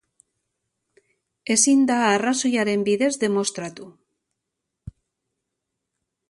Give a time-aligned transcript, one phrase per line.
[1.55, 3.87] Ezin da arrazoiaren bidez demostratu.